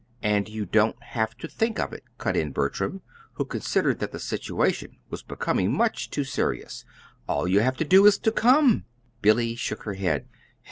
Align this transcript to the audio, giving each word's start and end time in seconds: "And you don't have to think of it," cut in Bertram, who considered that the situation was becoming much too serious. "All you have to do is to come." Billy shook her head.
"And 0.23 0.49
you 0.49 0.65
don't 0.65 0.99
have 1.03 1.37
to 1.37 1.47
think 1.47 1.79
of 1.79 1.93
it," 1.93 2.03
cut 2.17 2.35
in 2.35 2.51
Bertram, 2.53 3.03
who 3.33 3.45
considered 3.45 3.99
that 3.99 4.11
the 4.11 4.17
situation 4.17 4.97
was 5.11 5.21
becoming 5.21 5.71
much 5.71 6.09
too 6.09 6.23
serious. 6.23 6.83
"All 7.27 7.47
you 7.47 7.59
have 7.59 7.77
to 7.77 7.85
do 7.85 8.07
is 8.07 8.17
to 8.17 8.31
come." 8.31 8.85
Billy 9.21 9.53
shook 9.53 9.83
her 9.83 9.93
head. 9.93 10.27